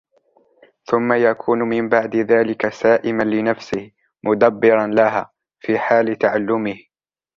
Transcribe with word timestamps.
ثُمَّ 0.85 1.13
يَكُونُ 1.13 1.59
مِنْ 1.59 1.89
بَعْدِ 1.89 2.15
ذَلِكَ 2.15 2.69
سَائِسًا 2.69 3.23
لِنَفْسِهِ 3.23 3.91
مُدَبِّرًا 4.23 4.87
لَهَا 4.87 5.31
فِي 5.59 5.79
حَالِ 5.79 6.15
تَعَلُّمِهِ 6.17 6.77